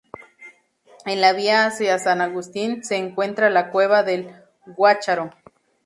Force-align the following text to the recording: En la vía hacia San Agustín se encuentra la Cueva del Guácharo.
En 1.05 1.21
la 1.21 1.31
vía 1.33 1.67
hacia 1.67 1.99
San 1.99 2.21
Agustín 2.21 2.83
se 2.83 2.95
encuentra 2.95 3.51
la 3.51 3.69
Cueva 3.69 4.01
del 4.01 4.31
Guácharo. 4.65 5.29